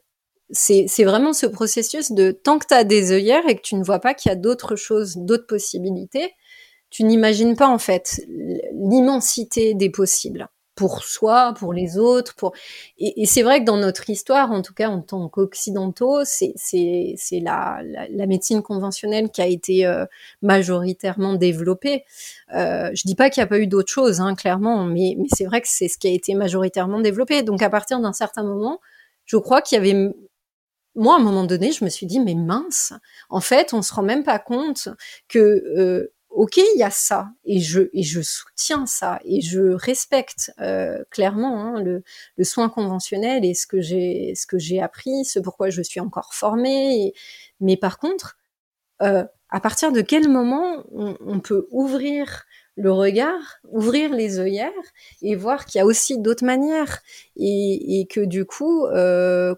[0.50, 3.74] C'est, c'est vraiment ce processus de tant que tu as des œillères et que tu
[3.74, 6.32] ne vois pas qu'il y a d'autres choses, d'autres possibilités,
[6.90, 8.20] tu n'imagines pas en fait
[8.72, 12.52] l'immensité des possibles pour soi, pour les autres, pour
[12.98, 17.14] et, c'est vrai que dans notre histoire, en tout cas en tant qu'occidentaux, c'est c'est
[17.16, 20.06] c'est la, la, la médecine conventionnelle qui a été euh,
[20.42, 22.04] majoritairement développée.
[22.54, 25.28] Euh, je dis pas qu'il n'y a pas eu d'autres choses, hein, clairement, mais mais
[25.34, 27.42] c'est vrai que c'est ce qui a été majoritairement développé.
[27.42, 28.80] Donc à partir d'un certain moment,
[29.24, 30.12] je crois qu'il y avait
[30.96, 32.94] moi, à un moment donné, je me suis dit, mais mince,
[33.28, 34.88] en fait, on se rend même pas compte
[35.28, 41.02] que euh, ok, il y a ça, et je soutiens ça, et je respecte euh,
[41.10, 42.02] clairement hein, le,
[42.44, 47.14] soin conventionnel et ce que j'ai appris, ce pourquoi je suis encore formée.
[47.60, 48.36] mais par contre,
[49.02, 52.44] euh, à partir de quel moment on, peut ouvrir
[52.76, 54.70] le regard, ouvrir les œillères
[55.22, 56.98] et voir qu'il y a aussi d'autres manières
[57.36, 59.54] et, que du coup, euh,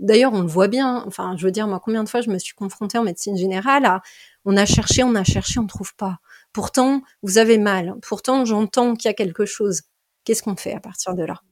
[0.00, 1.04] d'ailleurs, on le voit bien.
[1.06, 3.84] Enfin, je veux dire, moi, combien de fois je me suis confrontée en médecine générale
[3.84, 4.02] à,
[4.44, 6.18] on a cherché, on a cherché, on trouve pas.
[6.52, 7.94] Pourtant, vous avez mal.
[8.02, 9.82] Pourtant, j'entends qu'il y a quelque chose.
[10.24, 11.42] Qu'est-ce qu'on fait à partir de là?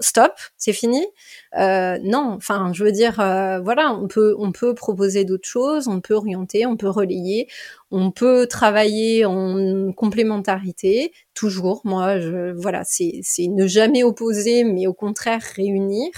[0.00, 1.04] Stop, c'est fini.
[1.58, 5.88] Euh, non, enfin, je veux dire, euh, voilà, on peut, on peut proposer d'autres choses,
[5.88, 7.48] on peut orienter, on peut relayer,
[7.90, 11.80] on peut travailler en complémentarité, toujours.
[11.84, 16.10] Moi, je, voilà, c'est, ne jamais opposer, mais au contraire réunir.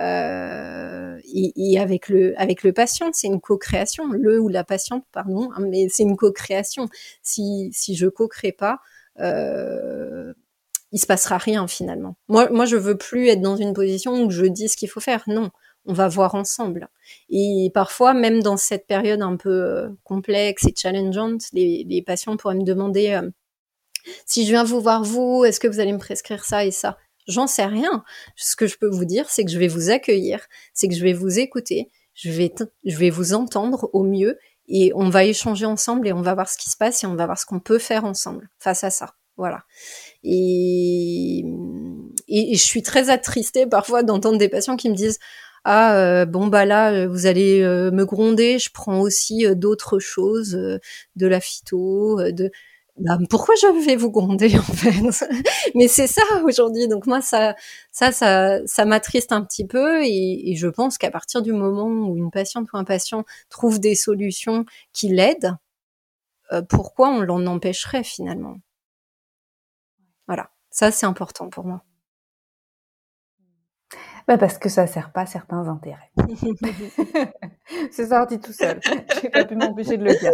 [0.00, 4.04] Euh, et, et, avec le, avec le patient, c'est une co-création.
[4.12, 6.88] Le ou la patiente, pardon, hein, mais c'est une co-création.
[7.22, 8.78] Si, si je co-crée pas.
[9.20, 10.32] Euh,
[10.92, 12.16] il se passera rien finalement.
[12.28, 15.00] Moi, moi, je veux plus être dans une position où je dis ce qu'il faut
[15.00, 15.22] faire.
[15.26, 15.50] Non,
[15.86, 16.88] on va voir ensemble.
[17.30, 22.54] Et parfois, même dans cette période un peu euh, complexe et challengeante, les, patients pourraient
[22.54, 23.28] me demander euh,
[24.26, 26.98] si je viens vous voir vous, est-ce que vous allez me prescrire ça et ça?
[27.26, 28.04] J'en sais rien.
[28.36, 31.02] Ce que je peux vous dire, c'est que je vais vous accueillir, c'est que je
[31.02, 32.52] vais vous écouter, je vais,
[32.84, 36.48] je vais vous entendre au mieux et on va échanger ensemble et on va voir
[36.48, 38.90] ce qui se passe et on va voir ce qu'on peut faire ensemble face à
[38.90, 39.14] ça.
[39.38, 39.62] Voilà.
[40.24, 41.44] Et,
[42.28, 45.18] je suis très attristée parfois d'entendre des patients qui me disent
[45.64, 49.98] ah euh, bon bah là euh, vous allez euh, me gronder, je prends aussi d'autres
[50.00, 50.52] choses,
[51.16, 52.50] de la phyto, de
[52.98, 54.92] bah, pourquoi je vais vous gronder en fait?
[55.74, 56.88] Mais c'est ça aujourd'hui.
[56.88, 57.54] Donc moi ça
[57.92, 62.16] ça ça, ça m'attriste un petit peu et je pense qu'à partir du moment où
[62.16, 65.56] une patiente ou un patient trouve des solutions qui l'aident,
[66.68, 68.58] pourquoi on l'en empêcherait finalement?
[70.28, 71.82] Voilà, ça c'est important pour moi.
[74.28, 76.10] Bah parce que ça sert pas certains intérêts.
[77.90, 78.78] c'est sorti tout seul.
[79.22, 80.32] J'ai pas pu m'empêcher de le dire.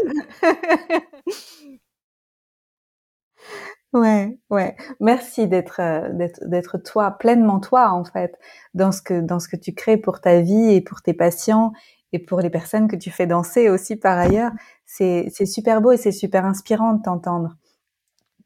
[3.92, 4.76] ouais, ouais.
[5.00, 8.36] Merci d'être euh, d'être d'être toi, pleinement toi en fait,
[8.74, 11.72] dans ce que dans ce que tu crées pour ta vie et pour tes patients
[12.12, 14.50] et pour les personnes que tu fais danser aussi par ailleurs.
[14.86, 17.54] C'est c'est super beau et c'est super inspirant de t'entendre.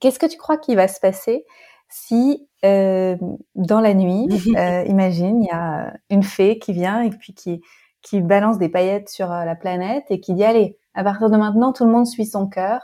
[0.00, 1.44] Qu'est-ce que tu crois qu'il va se passer
[1.90, 3.16] si euh,
[3.54, 7.62] dans la nuit, euh, imagine, il y a une fée qui vient et puis qui,
[8.02, 11.36] qui balance des paillettes sur euh, la planète et qui dit allez, à partir de
[11.36, 12.80] maintenant, tout le monde suit son cœur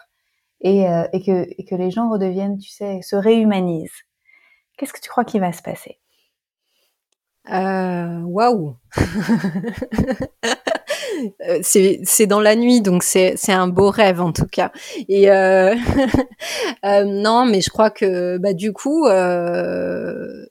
[0.61, 4.05] et, euh, et, que, et que les gens redeviennent, tu sais, se réhumanisent.
[4.77, 6.01] Qu'est-ce que tu crois qu'il va se passer?
[7.51, 9.03] Euh, Waouh Euh,
[11.63, 14.73] c'est dans la nuit, donc c'est un beau rêve en tout cas.
[15.09, 15.75] Et euh,
[16.85, 20.47] euh, non, mais je crois que bah du coup, euh,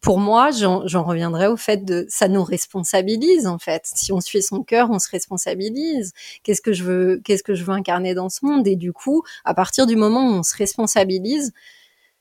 [0.00, 3.82] pour moi, j'en reviendrai au fait de ça nous responsabilise en fait.
[3.84, 6.12] Si on suit son cœur, on se responsabilise.
[6.42, 8.66] Qu'est-ce que je veux, qu'est-ce que je veux incarner dans ce monde?
[8.66, 11.52] Et du coup, à partir du moment où on se responsabilise,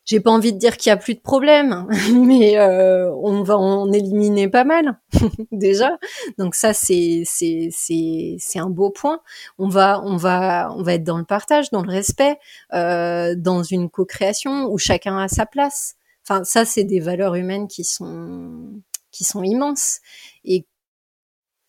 [0.07, 3.57] j'ai pas envie de dire qu'il y a plus de problèmes, mais euh, on va
[3.57, 4.99] en éliminer pas mal
[5.51, 5.97] déjà.
[6.37, 9.21] Donc ça c'est c'est c'est c'est un beau point.
[9.57, 12.39] On va on va on va être dans le partage, dans le respect,
[12.73, 15.95] euh, dans une co-création où chacun a sa place.
[16.23, 19.99] Enfin ça c'est des valeurs humaines qui sont qui sont immenses
[20.45, 20.65] et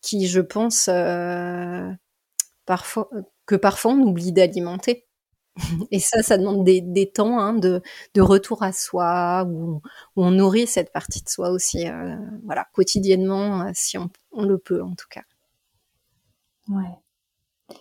[0.01, 1.91] qui je pense euh,
[2.65, 3.09] parfois
[3.45, 5.08] que parfois on oublie d'alimenter.
[5.91, 7.81] Et ça, ça demande des, des temps hein, de,
[8.13, 9.81] de, retour à soi, où,
[10.15, 14.43] où, on nourrit cette partie de soi aussi, euh, voilà, quotidiennement, euh, si on, on,
[14.43, 15.23] le peut en tout cas.
[16.67, 17.75] Ouais.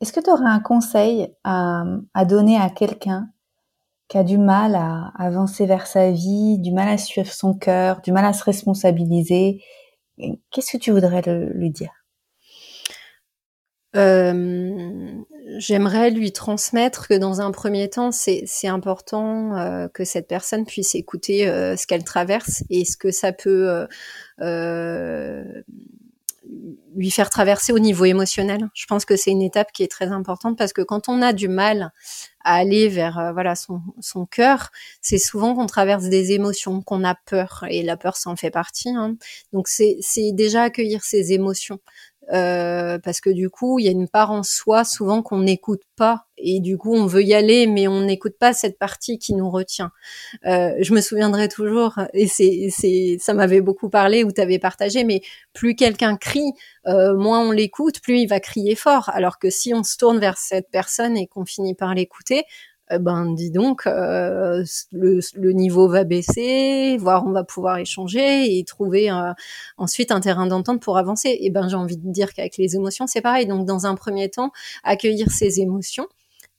[0.00, 1.84] Est-ce que tu aurais un conseil à,
[2.14, 3.30] à donner à quelqu'un
[4.08, 8.00] qui a du mal à avancer vers sa vie, du mal à suivre son cœur,
[8.02, 9.62] du mal à se responsabiliser?
[10.50, 11.92] Qu'est-ce que tu voudrais le, lui dire?
[13.96, 15.22] Euh,
[15.58, 20.94] j'aimerais lui transmettre que dans un premier temps, c'est important euh, que cette personne puisse
[20.94, 23.86] écouter euh, ce qu'elle traverse et ce que ça peut euh,
[24.40, 25.62] euh,
[26.94, 28.68] lui faire traverser au niveau émotionnel.
[28.74, 31.32] Je pense que c'est une étape qui est très importante parce que quand on a
[31.32, 31.92] du mal
[32.44, 37.14] à aller vers voilà son, son cœur, c'est souvent qu'on traverse des émotions, qu'on a
[37.14, 38.90] peur et la peur s'en fait partie.
[38.90, 39.16] Hein.
[39.52, 39.96] Donc c'est
[40.32, 41.80] déjà accueillir ses émotions,
[42.32, 45.82] euh, parce que du coup, il y a une part en soi souvent qu'on n'écoute
[45.96, 49.34] pas et du coup, on veut y aller, mais on n'écoute pas cette partie qui
[49.34, 49.92] nous retient.
[50.46, 55.22] Euh, je me souviendrai toujours, et c'est, ça m'avait beaucoup parlé ou t'avais partagé, mais
[55.52, 56.52] plus quelqu'un crie,
[56.86, 59.10] euh, moins on l'écoute, plus il va crier fort.
[59.14, 62.44] Alors que si on se tourne vers cette personne et qu'on finit par l'écouter,
[62.90, 64.62] eh ben dis donc, euh,
[64.92, 69.32] le, niveau va baisser, voire on va pouvoir échanger et trouver euh,
[69.78, 71.30] ensuite un terrain d'entente pour avancer.
[71.30, 73.46] Et eh ben j'ai envie de dire qu'avec les émotions c'est pareil.
[73.46, 74.50] Donc dans un premier temps,
[74.82, 76.06] accueillir ces émotions.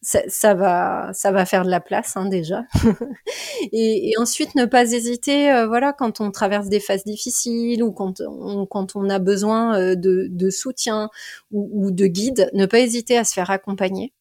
[0.01, 2.63] Ça, va, ça va faire de la place hein, déjà.
[3.71, 8.21] et, ensuite, ne pas hésiter, euh, voilà, quand on traverse des phases difficiles ou quand
[8.21, 11.09] on, quand on a besoin de, soutien
[11.51, 14.13] ou, ou de guide, ne pas hésiter à se faire accompagner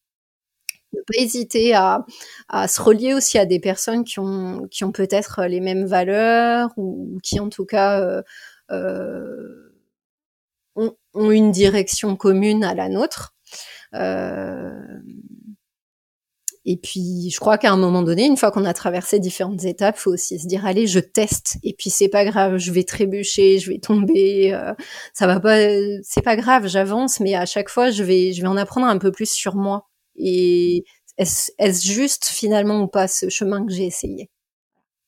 [0.94, 2.04] ne pas hésiter à,
[2.68, 7.18] se relier aussi à des personnes qui ont, qui ont peut-être les mêmes valeurs ou,
[7.22, 8.22] qui en tout cas euh,
[8.70, 9.72] euh,
[10.76, 13.34] ont, une direction commune à la nôtre.
[13.94, 14.70] Euh,
[16.66, 19.98] et puis, je crois qu'à un moment donné, une fois qu'on a traversé différentes étapes,
[19.98, 21.58] faut aussi se dire allez, je teste.
[21.62, 24.58] Et puis c'est pas grave, je vais trébucher, je vais tomber,
[25.12, 25.58] ça va pas,
[26.02, 27.20] c'est pas grave, j'avance.
[27.20, 29.88] Mais à chaque fois, je vais, je vais en apprendre un peu plus sur moi
[30.16, 30.84] et
[31.16, 34.30] est-ce juste finalement ou pas ce chemin que j'ai essayé?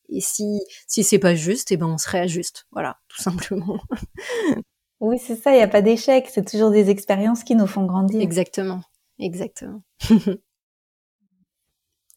[0.09, 2.67] Et si si c'est pas juste, eh ben on se réajuste.
[2.71, 3.81] Voilà, tout simplement.
[5.01, 5.51] oui, c'est ça.
[5.53, 6.29] Il n'y a pas d'échec.
[6.33, 8.21] C'est toujours des expériences qui nous font grandir.
[8.21, 8.83] Exactement,
[9.19, 9.83] exactement.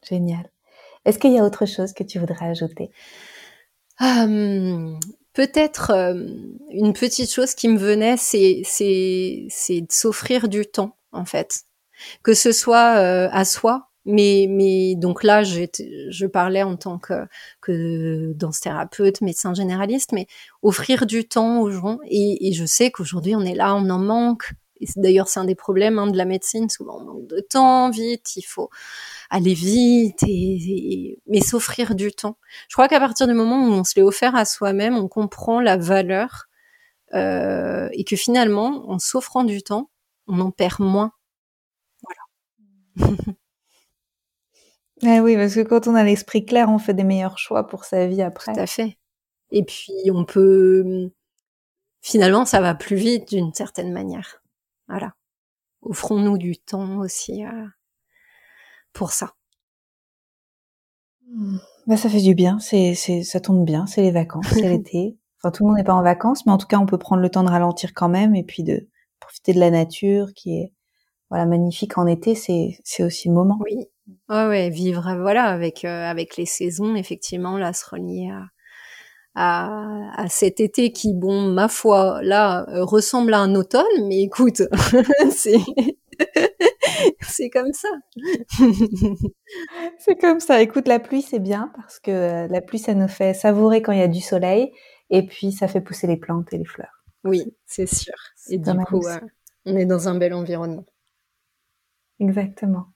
[0.08, 0.50] Génial.
[1.06, 2.92] Est-ce qu'il y a autre chose que tu voudrais ajouter?
[5.34, 5.92] Peut-être
[6.72, 11.64] une petite chose qui me venait, c'est c'est c'est de s'offrir du temps en fait
[12.24, 17.28] que ce soit euh, à soi, mais, mais donc là, je parlais en tant que,
[17.62, 20.28] que danse thérapeute, médecin généraliste, mais
[20.64, 22.00] offrir du temps aux gens.
[22.06, 24.54] Et, et je sais qu'aujourd'hui, on est là, on en manque.
[24.95, 26.70] D'ailleurs, c'est un des problèmes hein, de la médecine.
[26.70, 28.70] Souvent, on manque de temps, vite, il faut
[29.30, 32.38] aller vite, et, mais s'offrir du temps.
[32.70, 35.60] Je crois qu'à partir du moment où on se l'est offert à soi-même, on comprend
[35.60, 36.45] la valeur
[37.14, 39.89] euh, et que finalement, en s'offrant du temps,
[40.28, 41.12] on en perd moins
[45.04, 47.86] ah oui, parce que quand on a l'esprit clair, on fait des meilleurs choix pour
[47.86, 48.54] sa vie après.
[48.54, 48.97] Tout à fait.
[49.52, 51.12] Et puis on peut
[52.02, 54.41] finalement ça va plus vite d'une certaine manière.
[54.88, 55.14] Voilà.
[55.82, 57.66] Offrons-nous du temps aussi euh,
[58.93, 59.34] pour ça.
[61.88, 65.18] Bah ça fait du bien, c'est c'est ça tombe bien, c'est les vacances, c'est l'été.
[65.38, 67.22] Enfin tout le monde n'est pas en vacances, mais en tout cas on peut prendre
[67.22, 68.88] le temps de ralentir quand même et puis de
[69.20, 70.74] profiter de la nature qui est
[71.30, 73.60] voilà magnifique en été, c'est c'est aussi le moment.
[73.62, 73.86] Oui,
[74.30, 78.46] ouais, ouais vivre voilà avec euh, avec les saisons effectivement là se relier à
[79.36, 84.24] à, à, cet été qui, bon, ma foi, là, euh, ressemble à un automne, mais
[84.24, 84.64] écoute,
[85.32, 85.60] c'est
[87.22, 87.90] c'est comme ça.
[89.98, 90.62] c'est comme ça.
[90.62, 93.92] Écoute, la pluie, c'est bien parce que euh, la pluie, ça nous fait savourer quand
[93.92, 94.72] il y a du soleil
[95.10, 97.04] et puis ça fait pousser les plantes et les fleurs.
[97.24, 98.14] Oui, c'est sûr.
[98.50, 99.02] Et du coup,
[99.66, 100.86] on est dans un bel environnement.
[102.20, 102.88] Exactement.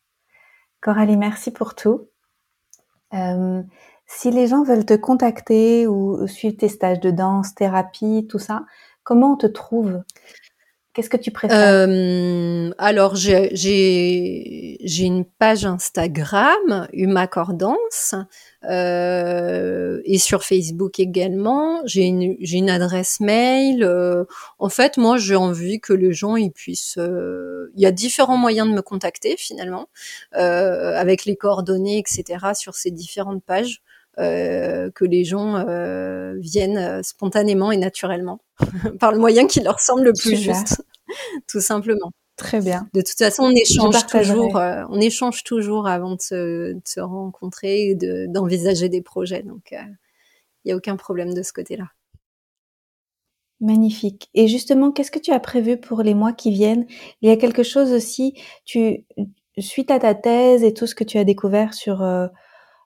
[0.81, 2.09] Coralie, merci pour tout.
[3.13, 3.61] Euh,
[4.07, 8.65] si les gens veulent te contacter ou suivre tes stages de danse, thérapie, tout ça,
[9.03, 10.01] comment on te trouve?
[10.93, 11.57] Qu'est-ce que tu préfères?
[11.59, 13.49] Euh, Alors, j'ai
[14.99, 18.13] une page Instagram, Uma Cordance,
[18.69, 21.81] euh, et sur Facebook également.
[21.85, 23.83] J'ai une, une adresse mail.
[23.83, 24.25] Euh,
[24.59, 26.99] en fait, moi, j'ai envie que les gens ils puissent.
[26.99, 29.89] Euh, il y a différents moyens de me contacter finalement,
[30.35, 32.53] euh, avec les coordonnées, etc.
[32.53, 33.81] sur ces différentes pages.
[34.19, 38.41] Euh, que les gens euh, viennent euh, spontanément et naturellement
[38.99, 40.85] par le moyen qui leur semble le plus juste,
[41.47, 42.11] tout simplement.
[42.35, 42.87] Très bien.
[42.93, 44.55] De toute façon, on échange toujours,
[44.89, 47.95] on échange toujours avant de se, de se rencontrer et
[48.27, 49.43] d'envisager des projets.
[49.43, 49.87] Donc, il
[50.65, 51.85] n'y a aucun problème de ce côté-là.
[53.59, 54.29] Magnifique.
[54.33, 56.87] Et justement, qu'est-ce que tu as prévu pour les mois qui viennent?
[57.21, 58.33] Il y a quelque chose aussi,
[58.65, 59.05] tu,
[59.59, 62.01] suite à ta thèse et tout ce que tu as découvert sur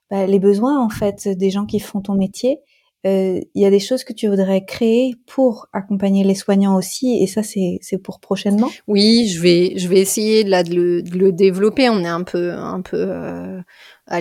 [0.09, 2.59] bah, les besoins en fait des gens qui font ton métier.
[3.05, 7.21] Euh, il y a des choses que tu voudrais créer pour accompagner les soignants aussi,
[7.21, 8.69] et ça c'est pour prochainement.
[8.87, 11.89] Oui, je vais je vais essayer là de le, de le développer.
[11.89, 13.61] On est un peu un peu euh,
[14.07, 14.19] à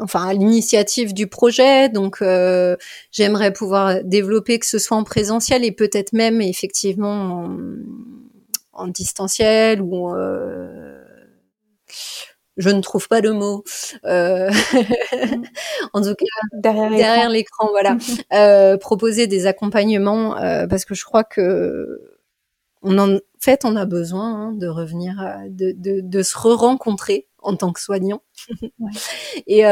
[0.00, 2.76] enfin à l'initiative du projet, donc euh,
[3.10, 7.56] j'aimerais pouvoir développer que ce soit en présentiel et peut-être même effectivement en,
[8.74, 10.73] en distanciel ou euh,
[12.56, 13.64] je ne trouve pas de mot.
[14.04, 14.50] Euh,
[15.92, 17.96] en tout cas, derrière l'écran, voilà.
[18.32, 22.00] euh, proposer des accompagnements euh, parce que je crois que
[22.82, 25.14] on en fait, on a besoin hein, de revenir,
[25.48, 28.22] de, de, de se re-rencontrer en tant que soignant.
[28.78, 28.90] Ouais.
[29.46, 29.62] Et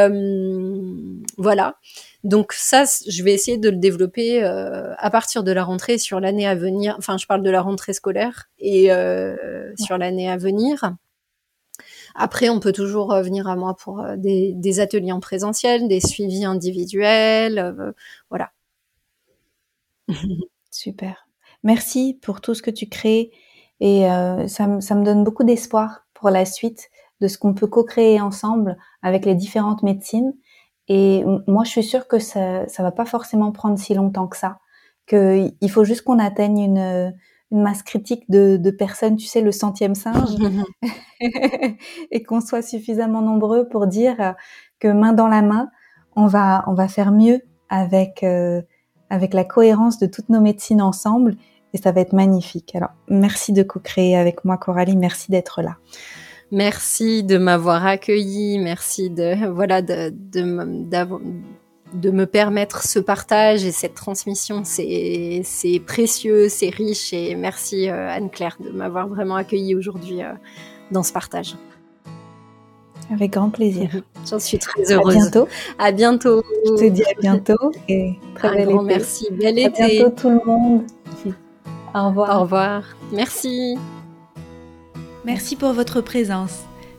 [1.36, 1.76] voilà.
[2.24, 6.20] Donc ça, je vais essayer de le développer euh, à partir de la rentrée sur
[6.20, 6.94] l'année à venir.
[6.98, 10.94] Enfin, je parle de la rentrée scolaire et euh, sur l'année à venir.
[12.14, 16.44] Après, on peut toujours venir à moi pour euh, des, ateliers en présentiel, des suivis
[16.44, 17.92] individuels, euh,
[18.30, 18.52] voilà.
[20.70, 21.28] Super.
[21.62, 23.30] Merci pour tout ce que tu crées
[23.80, 26.90] et euh, ça, ça, me donne beaucoup d'espoir pour la suite
[27.20, 30.34] de ce qu'on peut co-créer ensemble avec les différentes médecines
[30.88, 34.36] et moi, je suis sûre que ça, ça va pas forcément prendre si longtemps que
[34.36, 34.58] ça.
[35.06, 37.14] Que il faut juste qu'on atteigne une,
[37.52, 40.30] une masse critique de, de, personnes, tu sais, le centième singe,
[42.10, 44.34] et qu'on soit suffisamment nombreux pour dire
[44.80, 45.68] que main dans la main,
[46.16, 48.62] on va, on va faire mieux avec, euh,
[49.10, 51.36] avec la cohérence de toutes nos médecines ensemble,
[51.74, 52.74] et ça va être magnifique.
[52.74, 55.76] Alors, merci de co-créer avec moi, Coralie, merci d'être là.
[56.50, 58.58] Merci de m'avoir accueilli.
[58.58, 61.61] Merci de voilà de de, de
[62.10, 64.62] me permettre ce partage et cette transmission.
[64.64, 70.32] C'est c'est précieux, c'est riche et merci euh, Anne-Claire de m'avoir vraiment accueilli aujourd'hui euh,
[70.90, 71.56] dans ce partage.
[73.12, 73.90] Avec grand plaisir.
[74.28, 75.16] J'en suis très heureuse.
[75.16, 75.48] À bientôt.
[75.78, 76.42] À bientôt.
[76.64, 79.28] Je te dis à bientôt et très Un grand merci.
[79.32, 79.82] Bel été.
[79.82, 80.82] À bientôt tout le monde.
[81.94, 82.36] Au revoir.
[82.36, 82.84] Au revoir.
[83.12, 83.76] Merci.
[85.24, 86.64] Merci pour votre présence.